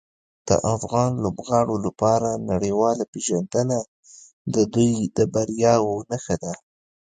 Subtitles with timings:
[0.47, 3.77] د افغان لوبغاړو لپاره نړیواله پیژندنه
[4.53, 6.53] د دوی د بریاوو نښه ده.